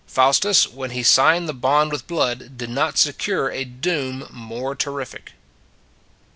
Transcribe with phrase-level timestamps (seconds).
[0.07, 5.33] Faustus, when he signed the bond with blood, did not secure a doom more terrific."